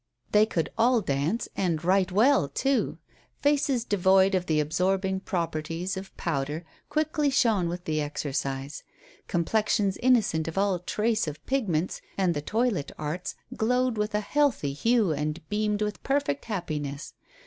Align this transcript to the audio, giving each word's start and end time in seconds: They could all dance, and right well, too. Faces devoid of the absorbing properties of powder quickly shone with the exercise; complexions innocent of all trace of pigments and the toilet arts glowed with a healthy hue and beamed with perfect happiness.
They 0.31 0.47
could 0.47 0.71
all 0.79 1.01
dance, 1.01 1.47
and 1.55 1.83
right 1.85 2.11
well, 2.11 2.49
too. 2.49 2.97
Faces 3.43 3.85
devoid 3.85 4.33
of 4.33 4.47
the 4.47 4.59
absorbing 4.59 5.19
properties 5.19 5.95
of 5.95 6.17
powder 6.17 6.65
quickly 6.89 7.29
shone 7.29 7.69
with 7.69 7.85
the 7.85 8.01
exercise; 8.01 8.81
complexions 9.27 9.97
innocent 9.97 10.47
of 10.47 10.57
all 10.57 10.79
trace 10.79 11.27
of 11.27 11.45
pigments 11.45 12.01
and 12.17 12.33
the 12.33 12.41
toilet 12.41 12.91
arts 12.97 13.35
glowed 13.55 13.95
with 13.99 14.15
a 14.15 14.21
healthy 14.21 14.73
hue 14.73 15.11
and 15.11 15.47
beamed 15.49 15.83
with 15.83 16.01
perfect 16.01 16.45
happiness. 16.45 17.13